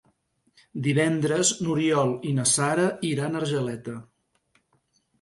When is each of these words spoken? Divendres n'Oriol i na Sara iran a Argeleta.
Divendres 0.87 1.51
n'Oriol 1.67 2.15
i 2.31 2.33
na 2.41 2.49
Sara 2.55 2.91
iran 3.13 3.37
a 3.41 3.45
Argeleta. 3.45 3.99